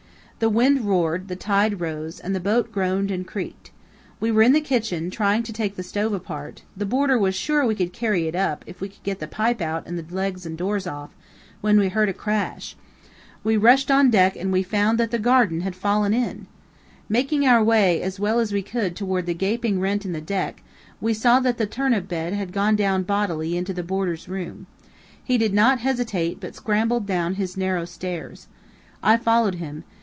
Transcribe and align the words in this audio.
The 0.41 0.49
wind 0.49 0.85
roared, 0.85 1.27
the 1.27 1.35
tide 1.35 1.79
rose, 1.79 2.19
and 2.19 2.33
the 2.33 2.39
boat 2.39 2.71
groaned 2.71 3.11
and 3.11 3.27
creaked. 3.27 3.69
We 4.19 4.31
were 4.31 4.41
in 4.41 4.53
the 4.53 4.59
kitchen, 4.59 5.11
trying 5.11 5.43
to 5.43 5.53
take 5.53 5.75
the 5.75 5.83
stove 5.83 6.13
apart 6.13 6.63
(the 6.75 6.83
boarder 6.87 7.15
was 7.19 7.35
sure 7.35 7.63
we 7.63 7.75
could 7.75 7.93
carry 7.93 8.27
it 8.27 8.33
up, 8.33 8.63
if 8.65 8.81
we 8.81 8.89
could 8.89 9.03
get 9.03 9.19
the 9.19 9.27
pipe 9.27 9.61
out 9.61 9.85
and 9.85 9.99
the 9.99 10.15
legs 10.15 10.43
and 10.47 10.57
doors 10.57 10.87
off), 10.87 11.11
when 11.61 11.79
we 11.79 11.89
heard 11.89 12.09
a 12.09 12.11
crash. 12.13 12.75
We 13.43 13.55
rushed 13.55 13.91
on 13.91 14.09
deck 14.09 14.35
and 14.35 14.65
found 14.65 14.97
that 14.99 15.11
the 15.11 15.19
garden 15.19 15.61
had 15.61 15.75
fallen 15.75 16.11
in! 16.11 16.47
Making 17.07 17.45
our 17.45 17.63
way 17.63 18.01
as 18.01 18.19
well 18.19 18.39
as 18.39 18.51
we 18.51 18.63
could 18.63 18.95
toward 18.95 19.27
the 19.27 19.35
gaping 19.35 19.79
rent 19.79 20.05
in 20.05 20.11
the 20.11 20.21
deck, 20.21 20.63
we 20.99 21.13
saw 21.13 21.39
that 21.41 21.59
the 21.59 21.67
turnip 21.67 22.07
bed 22.07 22.33
had 22.33 22.51
gone 22.51 22.75
down 22.75 23.03
bodily 23.03 23.55
into 23.57 23.73
the 23.75 23.83
boarder's 23.83 24.27
room. 24.27 24.65
He 25.23 25.37
did 25.37 25.53
not 25.53 25.81
hesitate, 25.81 26.39
but 26.39 26.55
scrambled 26.55 27.05
down 27.05 27.35
his 27.35 27.55
narrow 27.57 27.85
stairs. 27.85 28.47
I 29.03 29.17
followed 29.17 29.55
him. 29.61 29.83